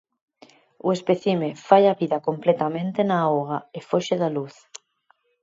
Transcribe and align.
O 0.87 0.89
espécime 0.97 1.49
fai 1.67 1.83
a 1.87 1.97
vida 2.01 2.17
completamente 2.27 2.99
na 3.09 3.17
auga 3.29 3.57
e 3.77 3.79
foxe 3.89 4.15
da 4.21 4.29
luz. 4.35 4.55